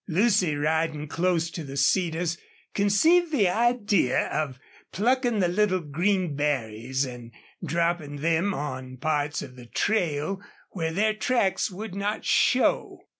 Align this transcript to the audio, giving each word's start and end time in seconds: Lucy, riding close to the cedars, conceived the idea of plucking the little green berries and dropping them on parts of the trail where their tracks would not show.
Lucy, 0.07 0.55
riding 0.55 1.07
close 1.07 1.51
to 1.51 1.63
the 1.63 1.77
cedars, 1.77 2.35
conceived 2.73 3.31
the 3.31 3.47
idea 3.47 4.25
of 4.29 4.57
plucking 4.91 5.37
the 5.37 5.47
little 5.47 5.79
green 5.79 6.35
berries 6.35 7.05
and 7.05 7.31
dropping 7.63 8.15
them 8.15 8.51
on 8.51 8.97
parts 8.97 9.43
of 9.43 9.55
the 9.55 9.67
trail 9.67 10.41
where 10.71 10.91
their 10.91 11.13
tracks 11.13 11.69
would 11.69 11.93
not 11.93 12.25
show. 12.25 13.01